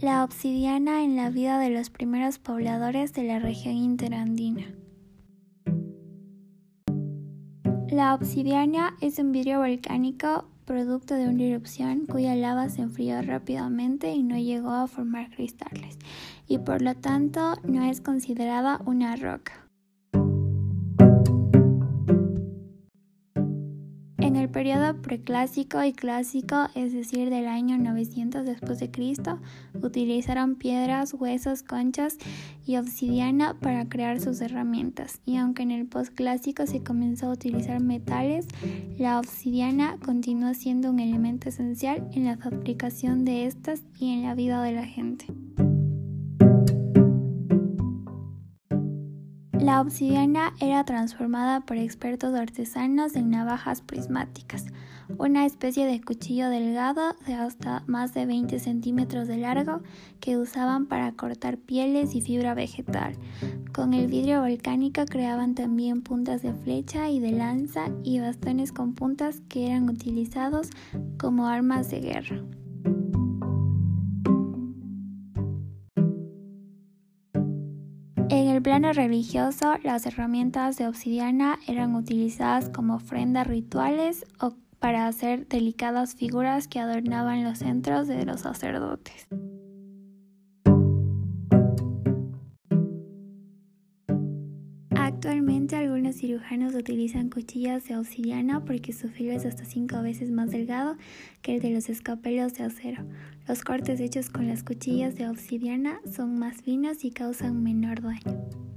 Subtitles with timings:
[0.00, 4.72] La obsidiana en la vida de los primeros pobladores de la región interandina.
[7.88, 14.12] La obsidiana es un vidrio volcánico producto de una erupción cuya lava se enfrió rápidamente
[14.12, 15.98] y no llegó a formar cristales,
[16.46, 19.67] y por lo tanto no es considerada una roca.
[24.28, 29.38] En el periodo preclásico y clásico, es decir, del año 900 después de Cristo,
[29.82, 32.18] utilizaron piedras, huesos, conchas
[32.66, 35.22] y obsidiana para crear sus herramientas.
[35.24, 38.46] Y aunque en el postclásico se comenzó a utilizar metales,
[38.98, 44.34] la obsidiana continuó siendo un elemento esencial en la fabricación de estas y en la
[44.34, 45.24] vida de la gente.
[49.60, 54.66] La obsidiana era transformada por expertos artesanos en navajas prismáticas,
[55.18, 59.80] una especie de cuchillo delgado de hasta más de 20 centímetros de largo
[60.20, 63.16] que usaban para cortar pieles y fibra vegetal.
[63.72, 68.94] Con el vidrio volcánico creaban también puntas de flecha y de lanza y bastones con
[68.94, 70.70] puntas que eran utilizados
[71.18, 72.44] como armas de guerra.
[78.30, 85.06] En el plano religioso, las herramientas de obsidiana eran utilizadas como ofrendas rituales o para
[85.06, 89.26] hacer delicadas figuras que adornaban los centros de los sacerdotes.
[95.18, 100.52] Actualmente algunos cirujanos utilizan cuchillas de obsidiana porque su filo es hasta 5 veces más
[100.52, 100.96] delgado
[101.42, 103.04] que el de los escapelos de acero.
[103.48, 108.67] Los cortes hechos con las cuchillas de obsidiana son más finos y causan menor daño.